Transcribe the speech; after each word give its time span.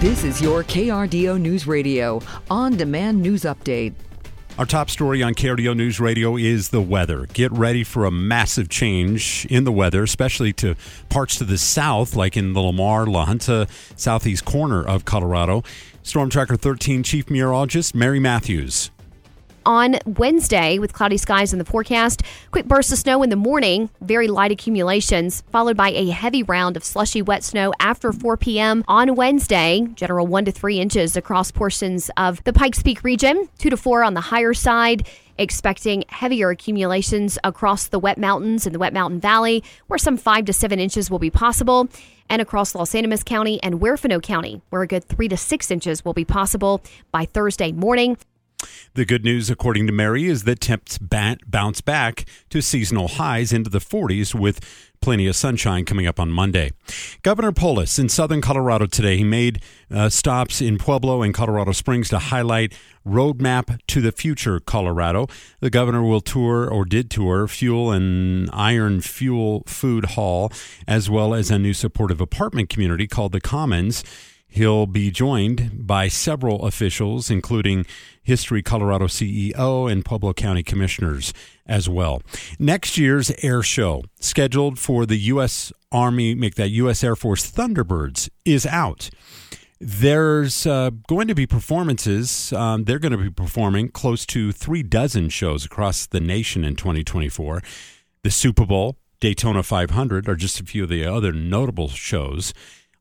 This 0.00 0.24
is 0.24 0.40
your 0.40 0.64
KRDO 0.64 1.38
News 1.38 1.66
Radio 1.66 2.22
on 2.50 2.74
demand 2.74 3.20
news 3.20 3.42
update. 3.42 3.92
Our 4.58 4.64
top 4.64 4.88
story 4.88 5.22
on 5.22 5.34
KRDO 5.34 5.76
News 5.76 6.00
Radio 6.00 6.38
is 6.38 6.70
the 6.70 6.80
weather. 6.80 7.26
Get 7.34 7.52
ready 7.52 7.84
for 7.84 8.06
a 8.06 8.10
massive 8.10 8.70
change 8.70 9.46
in 9.50 9.64
the 9.64 9.72
weather, 9.72 10.02
especially 10.02 10.54
to 10.54 10.74
parts 11.10 11.36
to 11.36 11.44
the 11.44 11.58
south, 11.58 12.16
like 12.16 12.34
in 12.34 12.54
the 12.54 12.60
Lamar, 12.60 13.04
La 13.04 13.26
Junta, 13.26 13.68
southeast 13.94 14.46
corner 14.46 14.82
of 14.82 15.04
Colorado. 15.04 15.64
Storm 16.02 16.30
Tracker 16.30 16.56
13 16.56 17.02
Chief 17.02 17.28
Meteorologist 17.28 17.94
Mary 17.94 18.18
Matthews 18.18 18.90
on 19.66 19.96
Wednesday 20.06 20.78
with 20.78 20.92
cloudy 20.92 21.16
skies 21.16 21.52
in 21.52 21.58
the 21.58 21.64
forecast. 21.64 22.22
Quick 22.50 22.66
bursts 22.66 22.92
of 22.92 22.98
snow 22.98 23.22
in 23.22 23.30
the 23.30 23.36
morning, 23.36 23.90
very 24.00 24.28
light 24.28 24.52
accumulations, 24.52 25.42
followed 25.50 25.76
by 25.76 25.90
a 25.90 26.10
heavy 26.10 26.42
round 26.42 26.76
of 26.76 26.84
slushy 26.84 27.22
wet 27.22 27.44
snow 27.44 27.72
after 27.80 28.12
4 28.12 28.36
p.m. 28.36 28.84
on 28.88 29.14
Wednesday. 29.14 29.86
General 29.94 30.26
1 30.26 30.46
to 30.46 30.52
3 30.52 30.80
inches 30.80 31.16
across 31.16 31.50
portions 31.50 32.10
of 32.16 32.42
the 32.44 32.52
Pikes 32.52 32.82
Peak 32.82 33.04
region, 33.04 33.48
2 33.58 33.70
to 33.70 33.76
4 33.76 34.04
on 34.04 34.14
the 34.14 34.20
higher 34.20 34.54
side 34.54 35.06
expecting 35.40 36.04
heavier 36.08 36.50
accumulations 36.50 37.38
across 37.42 37.88
the 37.88 37.98
wet 37.98 38.18
mountains 38.18 38.66
in 38.66 38.74
the 38.74 38.78
Wet 38.78 38.92
Mountain 38.92 39.20
Valley, 39.20 39.64
where 39.86 39.98
some 39.98 40.18
5 40.18 40.44
to 40.44 40.52
7 40.52 40.78
inches 40.78 41.10
will 41.10 41.18
be 41.18 41.30
possible, 41.30 41.88
and 42.28 42.40
across 42.40 42.74
Las 42.74 42.94
Animas 42.94 43.24
County 43.24 43.60
and 43.62 43.80
Huerfano 43.80 44.22
County, 44.22 44.60
where 44.68 44.82
a 44.82 44.86
good 44.86 45.04
3 45.04 45.28
to 45.28 45.36
6 45.36 45.70
inches 45.70 46.04
will 46.04 46.12
be 46.12 46.26
possible 46.26 46.82
by 47.10 47.24
Thursday 47.24 47.72
morning. 47.72 48.18
The 48.94 49.04
good 49.04 49.24
news, 49.24 49.50
according 49.50 49.86
to 49.86 49.92
Mary, 49.92 50.26
is 50.26 50.44
that 50.44 50.60
temps 50.60 50.98
bounce 50.98 51.80
back 51.80 52.24
to 52.48 52.60
seasonal 52.60 53.08
highs 53.08 53.52
into 53.52 53.70
the 53.70 53.78
40s 53.78 54.34
with 54.34 54.60
plenty 55.00 55.26
of 55.26 55.36
sunshine 55.36 55.84
coming 55.84 56.06
up 56.06 56.20
on 56.20 56.30
Monday. 56.30 56.70
Governor 57.22 57.52
Polis 57.52 57.98
in 57.98 58.08
southern 58.08 58.40
Colorado 58.40 58.86
today, 58.86 59.16
he 59.16 59.24
made 59.24 59.62
uh, 59.90 60.08
stops 60.08 60.60
in 60.60 60.76
Pueblo 60.76 61.22
and 61.22 61.32
Colorado 61.32 61.72
Springs 61.72 62.08
to 62.10 62.18
highlight 62.18 62.74
Roadmap 63.06 63.78
to 63.86 64.00
the 64.00 64.12
Future 64.12 64.60
Colorado. 64.60 65.26
The 65.60 65.70
governor 65.70 66.02
will 66.02 66.20
tour 66.20 66.68
or 66.68 66.84
did 66.84 67.10
tour 67.10 67.48
Fuel 67.48 67.92
and 67.92 68.50
Iron 68.52 69.00
Fuel 69.00 69.62
Food 69.66 70.04
Hall, 70.04 70.52
as 70.86 71.08
well 71.08 71.32
as 71.32 71.50
a 71.50 71.58
new 71.58 71.72
supportive 71.72 72.20
apartment 72.20 72.68
community 72.68 73.06
called 73.06 73.32
The 73.32 73.40
Commons. 73.40 74.04
He'll 74.50 74.86
be 74.86 75.10
joined 75.10 75.86
by 75.86 76.08
several 76.08 76.66
officials, 76.66 77.30
including 77.30 77.86
History 78.22 78.62
Colorado 78.62 79.06
CEO 79.06 79.90
and 79.90 80.04
Pueblo 80.04 80.32
County 80.32 80.62
commissioners 80.64 81.32
as 81.66 81.88
well. 81.88 82.20
Next 82.58 82.98
year's 82.98 83.30
air 83.42 83.62
show, 83.62 84.02
scheduled 84.18 84.78
for 84.78 85.06
the 85.06 85.16
U.S. 85.16 85.72
Army, 85.92 86.34
make 86.34 86.56
that 86.56 86.68
U.S. 86.70 87.04
Air 87.04 87.16
Force 87.16 87.50
Thunderbirds, 87.50 88.28
is 88.44 88.66
out. 88.66 89.08
There's 89.80 90.66
uh, 90.66 90.90
going 91.08 91.28
to 91.28 91.34
be 91.34 91.46
performances. 91.46 92.52
Um, 92.52 92.84
they're 92.84 92.98
going 92.98 93.12
to 93.12 93.18
be 93.18 93.30
performing 93.30 93.88
close 93.88 94.26
to 94.26 94.52
three 94.52 94.82
dozen 94.82 95.30
shows 95.30 95.64
across 95.64 96.06
the 96.06 96.20
nation 96.20 96.64
in 96.64 96.76
2024. 96.76 97.62
The 98.22 98.30
Super 98.30 98.66
Bowl, 98.66 98.98
Daytona 99.20 99.62
500 99.62 100.28
are 100.28 100.36
just 100.36 100.60
a 100.60 100.64
few 100.64 100.82
of 100.82 100.90
the 100.90 101.06
other 101.06 101.32
notable 101.32 101.88
shows. 101.88 102.52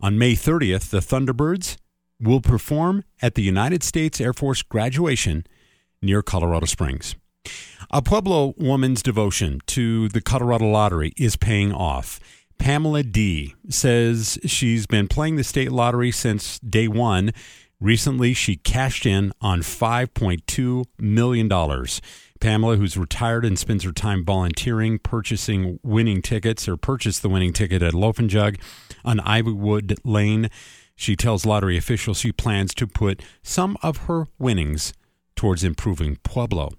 On 0.00 0.18
May 0.18 0.34
30th, 0.34 0.90
the 0.90 0.98
Thunderbirds 0.98 1.76
will 2.20 2.40
perform 2.40 3.04
at 3.22 3.34
the 3.34 3.42
United 3.42 3.82
States 3.82 4.20
Air 4.20 4.34
Force 4.34 4.62
graduation 4.62 5.44
near 6.02 6.22
Colorado 6.22 6.66
Springs. 6.66 7.14
A 7.90 8.02
Pueblo 8.02 8.54
woman's 8.58 9.02
devotion 9.02 9.60
to 9.66 10.08
the 10.08 10.20
Colorado 10.20 10.66
lottery 10.66 11.12
is 11.16 11.36
paying 11.36 11.72
off. 11.72 12.20
Pamela 12.58 13.02
D 13.02 13.54
says 13.68 14.38
she's 14.44 14.86
been 14.86 15.08
playing 15.08 15.36
the 15.36 15.44
state 15.44 15.72
lottery 15.72 16.10
since 16.10 16.58
day 16.58 16.88
one. 16.88 17.32
Recently, 17.80 18.32
she 18.32 18.56
cashed 18.56 19.04
in 19.04 19.32
on 19.42 19.60
$5.2 19.60 20.84
million. 20.98 21.86
Pamela, 22.40 22.76
who's 22.76 22.96
retired 22.96 23.44
and 23.44 23.58
spends 23.58 23.84
her 23.84 23.92
time 23.92 24.24
volunteering, 24.24 24.98
purchasing 24.98 25.78
winning 25.82 26.22
tickets 26.22 26.66
or 26.66 26.78
purchased 26.78 27.20
the 27.20 27.28
winning 27.28 27.52
ticket 27.52 27.82
at 27.82 27.92
Loaf 27.92 28.18
and 28.18 28.30
Jug 28.30 28.56
on 29.04 29.18
Ivywood 29.18 29.96
Lane. 30.04 30.48
She 30.94 31.16
tells 31.16 31.44
lottery 31.44 31.76
officials 31.76 32.20
she 32.20 32.32
plans 32.32 32.72
to 32.74 32.86
put 32.86 33.22
some 33.42 33.76
of 33.82 33.98
her 34.08 34.26
winnings 34.38 34.94
towards 35.34 35.62
improving 35.62 36.16
Pueblo. 36.22 36.70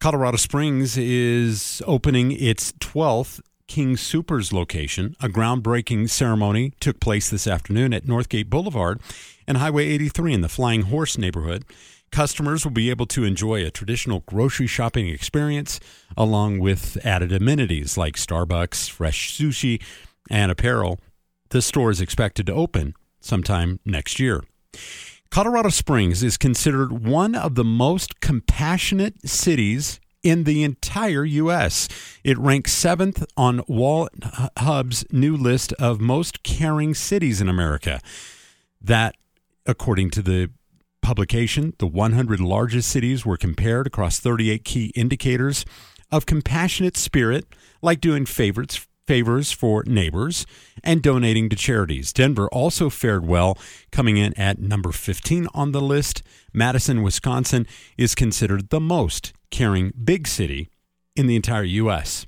Colorado 0.00 0.36
Springs 0.36 0.98
is 0.98 1.80
opening 1.86 2.32
its 2.32 2.72
12th 2.72 3.40
King 3.68 3.96
Soopers 3.96 4.52
location. 4.52 5.16
A 5.20 5.28
groundbreaking 5.28 6.08
ceremony 6.08 6.72
took 6.80 7.00
place 7.00 7.28
this 7.28 7.46
afternoon 7.46 7.92
at 7.92 8.04
Northgate 8.04 8.48
Boulevard 8.48 9.00
and 9.46 9.58
Highway 9.58 9.86
83 9.86 10.34
in 10.34 10.40
the 10.40 10.48
Flying 10.48 10.82
Horse 10.82 11.18
neighborhood. 11.18 11.64
Customers 12.12 12.64
will 12.64 12.72
be 12.72 12.90
able 12.90 13.06
to 13.06 13.24
enjoy 13.24 13.64
a 13.64 13.70
traditional 13.70 14.20
grocery 14.26 14.66
shopping 14.66 15.08
experience 15.08 15.80
along 16.16 16.60
with 16.60 17.04
added 17.04 17.32
amenities 17.32 17.98
like 17.98 18.14
Starbucks, 18.14 18.88
fresh 18.88 19.36
sushi, 19.36 19.82
and 20.30 20.50
apparel. 20.50 21.00
The 21.50 21.60
store 21.60 21.90
is 21.90 22.00
expected 22.00 22.46
to 22.46 22.54
open 22.54 22.94
sometime 23.20 23.80
next 23.84 24.18
year. 24.20 24.44
Colorado 25.30 25.68
Springs 25.68 26.22
is 26.22 26.36
considered 26.36 27.06
one 27.06 27.34
of 27.34 27.56
the 27.56 27.64
most 27.64 28.20
compassionate 28.20 29.28
cities 29.28 30.00
in 30.26 30.42
the 30.42 30.64
entire 30.64 31.24
U.S. 31.24 31.88
It 32.24 32.36
ranks 32.36 32.72
seventh 32.72 33.24
on 33.36 33.62
Wall 33.68 34.08
Hub's 34.58 35.04
new 35.12 35.36
list 35.36 35.72
of 35.74 36.00
most 36.00 36.42
caring 36.42 36.94
cities 36.94 37.40
in 37.40 37.48
America. 37.48 38.00
That, 38.80 39.14
according 39.66 40.10
to 40.10 40.22
the 40.22 40.50
publication, 41.00 41.74
the 41.78 41.86
100 41.86 42.40
largest 42.40 42.88
cities 42.88 43.24
were 43.24 43.36
compared 43.36 43.86
across 43.86 44.18
38 44.18 44.64
key 44.64 44.86
indicators 44.96 45.64
of 46.10 46.26
compassionate 46.26 46.96
spirit, 46.96 47.46
like 47.80 48.00
doing 48.00 48.26
favorites 48.26 48.84
favors 49.06 49.52
for 49.52 49.84
neighbors 49.86 50.44
and 50.82 51.00
donating 51.00 51.48
to 51.48 51.54
charities. 51.54 52.12
Denver 52.12 52.48
also 52.48 52.90
fared 52.90 53.24
well, 53.24 53.56
coming 53.92 54.16
in 54.16 54.36
at 54.36 54.58
number 54.58 54.90
15 54.90 55.46
on 55.54 55.70
the 55.70 55.80
list. 55.80 56.24
Madison, 56.52 57.04
Wisconsin 57.04 57.68
is 57.96 58.16
considered 58.16 58.70
the 58.70 58.80
most 58.80 59.32
caring 59.50 59.92
big 60.02 60.26
city 60.26 60.70
in 61.14 61.26
the 61.26 61.36
entire 61.36 61.64
U.S. 61.64 62.26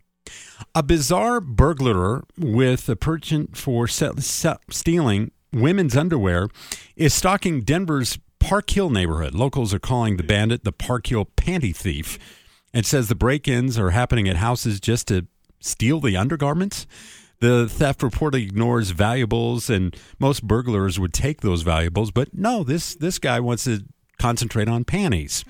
A 0.75 0.83
bizarre 0.83 1.41
burglar 1.41 2.25
with 2.37 2.89
a 2.89 2.97
penchant 2.97 3.57
for 3.57 3.87
stealing 3.89 5.31
women's 5.53 5.97
underwear 5.97 6.49
is 6.97 7.15
stalking 7.15 7.63
Denver's 7.63 8.19
Park 8.39 8.71
Hill 8.71 8.91
neighborhood. 8.91 9.35
Locals 9.35 9.75
are 9.75 9.79
calling 9.79 10.17
the 10.17 10.23
bandit 10.23 10.65
the 10.65 10.73
Park 10.73 11.07
Hill 11.07 11.27
panty 11.37 11.75
thief 11.75 12.19
and 12.73 12.87
says 12.87 13.09
the 13.09 13.15
break 13.15 13.49
ins 13.49 13.79
are 13.79 13.91
happening 13.91 14.29
at 14.29 14.37
houses 14.37 14.81
just 14.81 15.09
to 15.09 15.27
steal 15.61 16.01
the 16.01 16.17
undergarments. 16.17 16.87
The 17.41 17.69
theft 17.69 18.01
reportedly 18.01 18.43
ignores 18.43 18.91
valuables, 18.91 19.71
and 19.71 19.97
most 20.19 20.43
burglars 20.43 20.99
would 20.99 21.13
take 21.13 21.41
those 21.41 21.63
valuables. 21.63 22.11
But 22.11 22.35
no, 22.35 22.65
this, 22.65 22.95
this 22.97 23.19
guy 23.19 23.39
wants 23.39 23.65
to 23.65 23.85
concentrate 24.19 24.69
on 24.69 24.85
panties, 24.85 25.45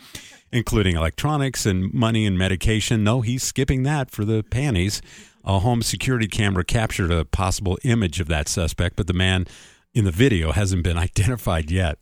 including 0.52 0.96
electronics 0.96 1.66
and 1.66 1.92
money 1.92 2.26
and 2.26 2.38
medication. 2.38 3.04
No, 3.04 3.20
he's 3.20 3.42
skipping 3.42 3.82
that 3.84 4.10
for 4.10 4.24
the 4.24 4.42
panties. 4.42 5.02
A 5.44 5.60
home 5.60 5.82
security 5.82 6.26
camera 6.26 6.64
captured 6.64 7.10
a 7.10 7.24
possible 7.24 7.78
image 7.82 8.20
of 8.20 8.28
that 8.28 8.48
suspect, 8.48 8.96
but 8.96 9.06
the 9.06 9.12
man 9.12 9.46
in 9.94 10.04
the 10.04 10.10
video 10.10 10.52
hasn't 10.52 10.82
been 10.82 10.98
identified 11.08 11.70
yet. 11.70 11.98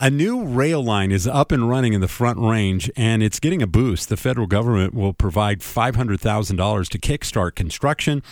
A 0.00 0.10
new 0.10 0.44
rail 0.44 0.82
line 0.82 1.12
is 1.12 1.26
up 1.26 1.52
and 1.52 1.68
running 1.68 1.92
in 1.92 2.00
the 2.00 2.08
Front 2.08 2.38
Range, 2.38 2.90
and 2.96 3.22
it's 3.22 3.40
getting 3.40 3.62
a 3.62 3.66
boost. 3.66 4.08
The 4.08 4.16
federal 4.16 4.46
government 4.46 4.94
will 4.94 5.12
provide 5.12 5.60
$500,000 5.60 6.88
to 6.88 6.98
kickstart 6.98 7.54
construction. 7.54 8.22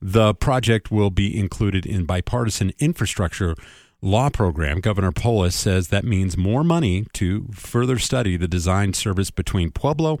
The 0.00 0.34
project 0.34 0.90
will 0.90 1.10
be 1.10 1.38
included 1.38 1.86
in 1.86 2.04
bipartisan 2.04 2.72
infrastructure 2.78 3.56
law 4.02 4.30
program. 4.30 4.80
Governor 4.80 5.12
Polis 5.12 5.54
says 5.54 5.88
that 5.88 6.04
means 6.04 6.36
more 6.36 6.64
money 6.64 7.06
to 7.14 7.48
further 7.52 7.98
study 7.98 8.36
the 8.36 8.48
design 8.48 8.92
service 8.92 9.30
between 9.30 9.70
Pueblo 9.70 10.18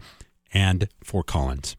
and 0.52 0.88
Fort 1.02 1.26
Collins. 1.26 1.76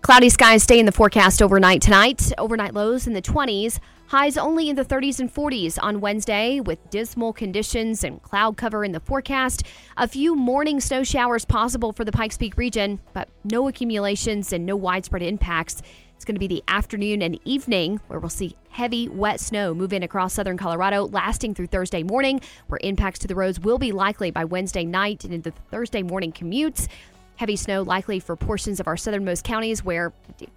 Cloudy 0.00 0.28
skies 0.28 0.62
stay 0.62 0.78
in 0.78 0.86
the 0.86 0.92
forecast 0.92 1.42
overnight 1.42 1.82
tonight. 1.82 2.32
Overnight 2.38 2.72
lows 2.72 3.06
in 3.06 3.14
the 3.14 3.22
20s. 3.22 3.80
Highs 4.06 4.38
only 4.38 4.70
in 4.70 4.76
the 4.76 4.84
30s 4.84 5.20
and 5.20 5.32
40s 5.32 5.78
on 5.82 6.00
Wednesday 6.00 6.60
with 6.60 6.78
dismal 6.88 7.34
conditions 7.34 8.04
and 8.04 8.22
cloud 8.22 8.56
cover 8.56 8.84
in 8.84 8.92
the 8.92 9.00
forecast. 9.00 9.64
A 9.98 10.08
few 10.08 10.34
morning 10.34 10.80
snow 10.80 11.02
showers 11.02 11.44
possible 11.44 11.92
for 11.92 12.04
the 12.04 12.12
Pikes 12.12 12.38
Peak 12.38 12.56
region, 12.56 13.00
but 13.12 13.28
no 13.44 13.68
accumulations 13.68 14.52
and 14.52 14.64
no 14.64 14.76
widespread 14.76 15.22
impacts. 15.22 15.82
It's 16.18 16.24
going 16.24 16.34
to 16.34 16.40
be 16.40 16.48
the 16.48 16.64
afternoon 16.66 17.22
and 17.22 17.38
evening 17.44 18.00
where 18.08 18.18
we'll 18.18 18.28
see 18.28 18.56
heavy, 18.70 19.08
wet 19.08 19.38
snow 19.38 19.72
move 19.72 19.92
in 19.92 20.02
across 20.02 20.34
southern 20.34 20.56
Colorado, 20.56 21.06
lasting 21.06 21.54
through 21.54 21.68
Thursday 21.68 22.02
morning, 22.02 22.40
where 22.66 22.80
impacts 22.82 23.20
to 23.20 23.28
the 23.28 23.36
roads 23.36 23.60
will 23.60 23.78
be 23.78 23.92
likely 23.92 24.32
by 24.32 24.44
Wednesday 24.44 24.84
night 24.84 25.22
and 25.22 25.32
into 25.32 25.52
the 25.52 25.56
Thursday 25.70 26.02
morning 26.02 26.32
commutes. 26.32 26.88
Heavy 27.36 27.54
snow 27.54 27.82
likely 27.82 28.18
for 28.18 28.34
portions 28.34 28.80
of 28.80 28.88
our 28.88 28.96
southernmost 28.96 29.44
counties 29.44 29.84
where 29.84 30.12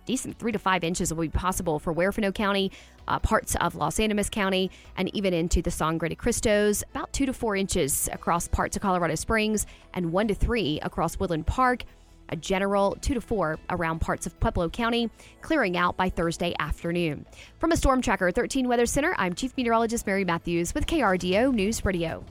decent 0.07 0.39
three 0.39 0.51
to 0.51 0.57
five 0.57 0.83
inches 0.83 1.13
will 1.13 1.21
be 1.21 1.29
possible 1.29 1.77
for 1.77 1.93
Huerfano 1.93 2.33
County, 2.33 2.71
uh, 3.07 3.19
parts 3.19 3.55
of 3.57 3.75
Las 3.75 3.99
Animas 3.99 4.31
County, 4.31 4.71
and 4.97 5.15
even 5.15 5.31
into 5.31 5.61
the 5.61 5.69
Sangre 5.69 6.09
de 6.09 6.15
Cristos. 6.15 6.83
About 6.89 7.13
two 7.13 7.27
to 7.27 7.33
four 7.33 7.55
inches 7.55 8.09
across 8.11 8.47
parts 8.47 8.75
of 8.75 8.81
Colorado 8.81 9.13
Springs 9.13 9.67
and 9.93 10.11
one 10.11 10.27
to 10.27 10.33
three 10.33 10.79
across 10.81 11.19
Woodland 11.19 11.45
Park. 11.45 11.83
A 12.31 12.35
general 12.35 12.97
two 13.01 13.13
to 13.13 13.21
four 13.21 13.59
around 13.69 13.99
parts 13.99 14.25
of 14.25 14.39
Pueblo 14.39 14.69
County, 14.69 15.09
clearing 15.41 15.77
out 15.77 15.97
by 15.97 16.09
Thursday 16.09 16.53
afternoon. 16.59 17.25
From 17.59 17.71
a 17.71 17.77
Storm 17.77 18.01
Tracker 18.01 18.31
13 18.31 18.67
Weather 18.67 18.85
Center, 18.85 19.13
I'm 19.17 19.33
Chief 19.33 19.55
Meteorologist 19.57 20.07
Mary 20.07 20.23
Matthews 20.23 20.73
with 20.73 20.87
KRDO 20.87 21.53
News 21.53 21.83
Radio. 21.83 22.23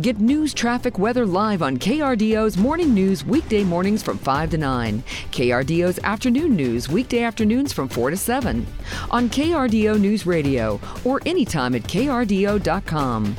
Get 0.00 0.18
news, 0.18 0.54
traffic, 0.54 0.98
weather 0.98 1.26
live 1.26 1.60
on 1.60 1.76
KRDO's 1.76 2.56
morning 2.56 2.94
news 2.94 3.22
weekday 3.22 3.62
mornings 3.62 4.02
from 4.02 4.16
5 4.16 4.52
to 4.52 4.58
9. 4.58 5.02
KRDO's 5.30 5.98
afternoon 6.02 6.56
news 6.56 6.88
weekday 6.88 7.22
afternoons 7.22 7.74
from 7.74 7.86
4 7.86 8.08
to 8.10 8.16
7. 8.16 8.66
On 9.10 9.28
KRDO 9.28 10.00
News 10.00 10.24
Radio 10.24 10.80
or 11.04 11.20
anytime 11.26 11.74
at 11.74 11.82
krdo.com. 11.82 13.36